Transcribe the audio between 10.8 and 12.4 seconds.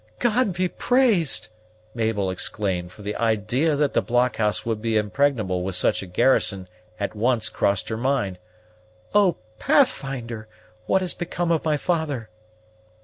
what has become of my father?"